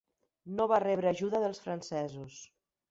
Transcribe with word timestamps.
No 0.61 0.67
va 0.71 0.79
rebre 0.85 1.11
ajuda 1.11 1.43
dels 1.47 1.63
francesos. 1.69 2.45